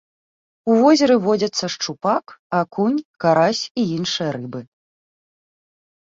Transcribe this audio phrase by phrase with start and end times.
[0.71, 2.25] У возеры водзяцца шчупак,
[2.59, 4.61] акунь, карась і іншыя рыбы.